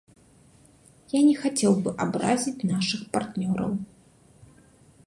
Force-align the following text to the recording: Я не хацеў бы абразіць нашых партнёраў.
Я 1.17 1.21
не 1.27 1.35
хацеў 1.41 1.77
бы 1.83 1.93
абразіць 2.07 2.65
нашых 2.73 3.01
партнёраў. 3.13 3.71